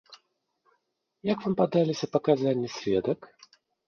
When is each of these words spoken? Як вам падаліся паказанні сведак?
Як 1.31 1.37
вам 1.47 1.53
падаліся 1.59 2.05
паказанні 2.15 2.69
сведак? 2.77 3.29